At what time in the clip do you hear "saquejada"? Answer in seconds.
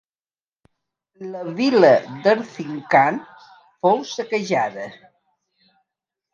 4.17-4.91